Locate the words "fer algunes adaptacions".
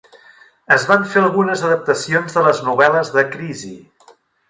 1.11-2.39